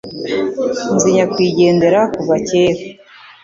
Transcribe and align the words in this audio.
Nzi 0.93 1.07
nyakwigendera 1.15 1.99
kuva 2.13 2.35
kera. 2.47 2.83